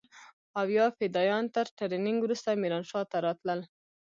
او 0.59 0.65
يا 0.77 0.85
فدايان 0.97 1.45
تر 1.55 1.65
ټرېننگ 1.77 2.19
وروسته 2.23 2.59
ميرانشاه 2.61 3.05
ته 3.11 3.17
راتلل. 3.25 3.59